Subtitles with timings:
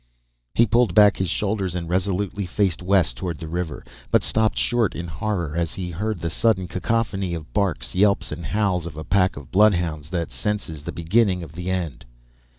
[0.59, 4.95] __He pulled back his shoulders and resolutely faced west toward the river, but stopped short
[4.95, 9.03] in horror as he heard the sudden cacophony of barks, yelps and howls of a
[9.03, 12.05] pack of bloodhounds that senses the beginning of the end.